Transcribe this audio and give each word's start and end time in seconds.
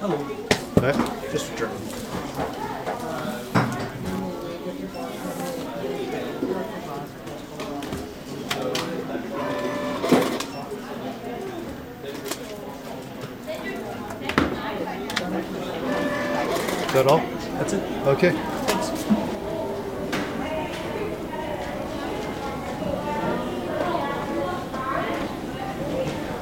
Hello. 0.00 0.14
Okay. 0.78 0.92
Just 1.32 1.50
returning. 1.50 1.74
Is 16.86 16.94
that 16.94 17.06
all? 17.08 17.18
That's 17.58 17.72
it. 17.72 17.82
Okay. 18.06 18.32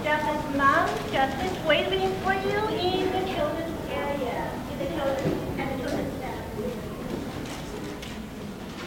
Justice 0.05 0.57
Mom, 0.57 0.89
Justice 1.11 1.65
waiting 1.67 2.13
for 2.23 2.35
you 2.35 2.59
in 2.79 3.11
the 3.11 3.23
children's 3.35 3.91
area, 3.91 4.51
in 4.71 4.79
the 4.79 4.87
children's, 4.87 5.59
and 5.59 5.67
the 5.73 5.77
children's 5.83 6.15
center. 6.21 6.45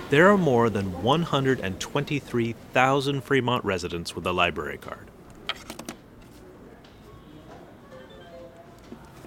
There 0.09 0.29
are 0.31 0.37
more 0.37 0.71
than 0.71 1.03
123,000 1.03 3.21
Fremont 3.21 3.63
residents 3.63 4.15
with 4.15 4.25
a 4.25 4.33
library 4.33 4.79
card. 4.79 5.05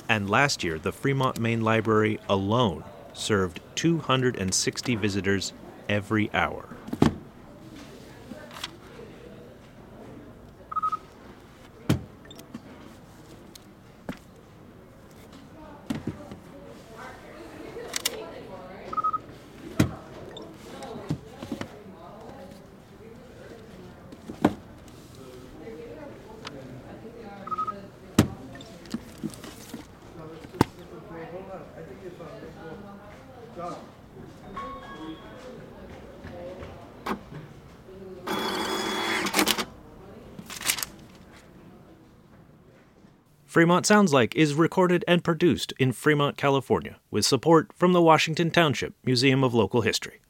And 0.08 0.28
last 0.28 0.64
year, 0.64 0.80
the 0.80 0.90
Fremont 0.90 1.38
Main 1.38 1.60
Library 1.60 2.18
alone 2.28 2.82
served 3.12 3.60
260 3.76 4.96
visitors 4.96 5.52
every 5.88 6.28
hour. 6.34 6.64
Fremont 43.44 43.84
Sounds 43.84 44.14
Like 44.14 44.34
is 44.34 44.54
recorded 44.54 45.04
and 45.06 45.22
produced 45.22 45.74
in 45.78 45.92
Fremont, 45.92 46.38
California, 46.38 46.96
with 47.10 47.26
support 47.26 47.70
from 47.74 47.92
the 47.92 48.00
Washington 48.00 48.50
Township 48.50 48.94
Museum 49.04 49.44
of 49.44 49.52
Local 49.52 49.82
History. 49.82 50.21